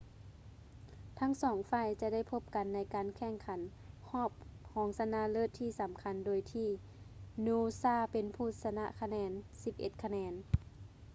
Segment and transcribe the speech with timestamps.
[1.19, 3.59] ທັງສອງຝ່າຍຈະໄດ້ພົບກັນໃນການແຂ່ງຂັນ
[4.09, 4.31] ຮອບ
[4.73, 6.69] ຮອງຊະນະເລີດທີ່ສຳຄັນ ໂດຍທີ່
[7.45, 9.31] noosa ເປັນຜູ້ຊະນະດ້ວຍຄະແນນ
[9.67, 10.33] 11 ຄະແນນ